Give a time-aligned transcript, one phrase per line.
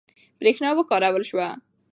[0.39, 1.49] برېښنا وکارول شوه.